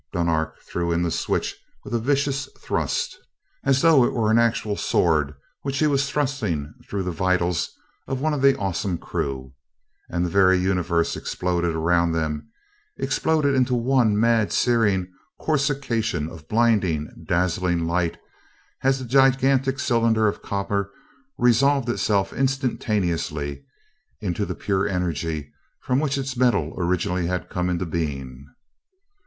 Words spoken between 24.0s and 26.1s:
into the pure energy from